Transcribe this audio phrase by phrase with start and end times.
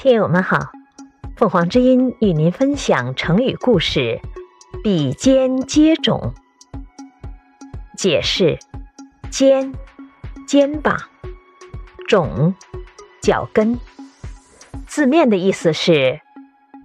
[0.00, 0.70] 听友们好，
[1.34, 4.20] 凤凰之音与您分享成语故事
[4.84, 6.34] “比肩接踵”。
[7.98, 8.60] 解释：
[9.28, 9.74] 肩，
[10.46, 10.94] 肩膀；
[12.08, 12.54] 踵，
[13.20, 13.76] 脚跟。
[14.86, 16.20] 字面的意思是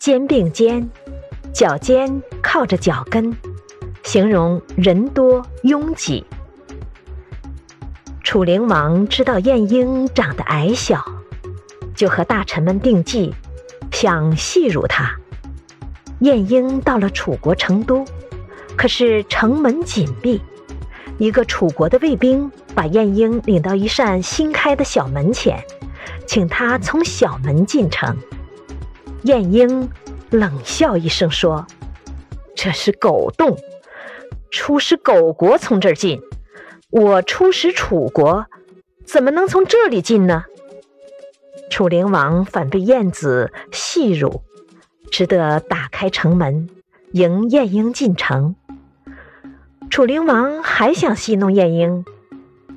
[0.00, 0.90] 肩并肩，
[1.54, 3.36] 脚尖靠着脚跟，
[4.02, 6.26] 形容人多拥挤。
[8.24, 11.15] 楚灵王知道晏婴长得矮小。
[11.96, 13.34] 就和大臣们定计，
[13.90, 15.16] 想戏辱他。
[16.20, 18.04] 晏婴到了楚国成都，
[18.76, 20.40] 可是城门紧闭。
[21.18, 25.64] 一个楚国的卫兵把晏婴领到一扇新开的小门前，
[26.26, 28.16] 请他从小门进城。
[29.22, 29.88] 晏婴
[30.30, 31.66] 冷笑一声说
[32.54, 33.56] ：“这是狗洞，
[34.50, 36.20] 出使狗国从这儿进。
[36.90, 38.46] 我出使楚国，
[39.06, 40.44] 怎么能从这里进呢？”
[41.76, 44.42] 楚灵王反被晏子戏辱，
[45.10, 46.70] 只得打开城门
[47.12, 48.56] 迎晏婴进城。
[49.90, 52.06] 楚灵王还想戏弄晏婴，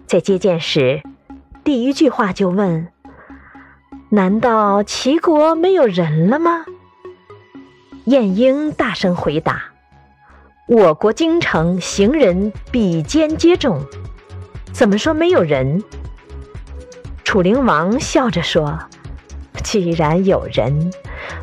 [0.06, 1.02] 在接见时，
[1.64, 2.90] 第一句话就问
[4.12, 6.66] ：“难道齐国没有人了吗？”
[8.04, 9.64] 晏婴大声回答
[10.68, 13.80] ：“我国京城行人比肩接踵，
[14.74, 15.82] 怎么说没有人？”
[17.30, 18.80] 楚灵王笑着说
[19.64, 20.92] ：“既然有人，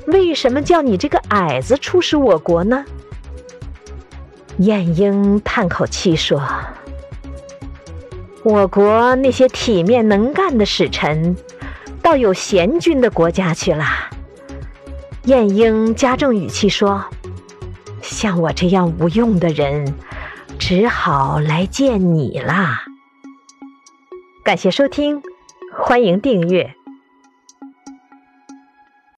[0.09, 2.84] 为什么叫你这个矮子出使我国呢？”
[4.59, 6.43] 晏婴叹口气说
[8.43, 11.37] ：“我国那些体面能干的使臣，
[12.03, 13.87] 到有贤君的国家去了。”
[15.27, 17.05] 晏婴加重语气说
[18.03, 19.95] ：“像我这样无用的人，
[20.59, 22.83] 只好来见你啦。”
[24.43, 25.23] 感谢收听。
[25.82, 26.74] 欢迎订阅。